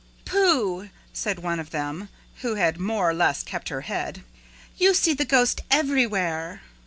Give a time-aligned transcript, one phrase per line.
[0.25, 4.23] "Pooh!" said one of them, who had more or less kept her head.
[4.79, 6.63] "You see the ghost everywhere!"